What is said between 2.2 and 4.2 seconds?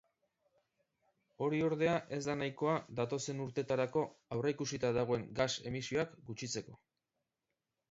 da nahikoa datozen urteetarako